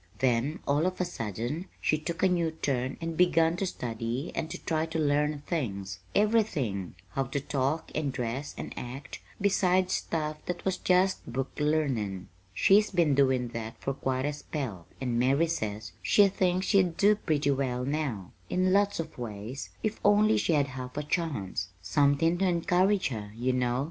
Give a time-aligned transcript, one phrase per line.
[0.17, 4.49] "Then, all of a sudden, she took a new turn and begun to study and
[4.49, 10.43] to try to learn things everything: how to talk and dress and act, besides stuff
[10.47, 12.29] that was just book learnin'.
[12.51, 17.15] She's been doin' that for quite a spell and Mary says she thinks she'd do
[17.15, 22.39] pretty well now, in lots of ways, if only she had half a chance somethin'
[22.39, 23.79] to encourage her, you know.